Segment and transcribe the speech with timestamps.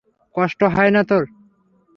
[0.35, 1.23] কষ্ট হয় না তোর?